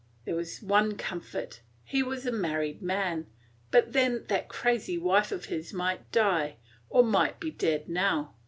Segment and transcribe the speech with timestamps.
[0.25, 3.27] There was one comfort; he was a married man;
[3.69, 6.55] but then that crazy wife of his might die,
[6.89, 8.33] or might be dead now.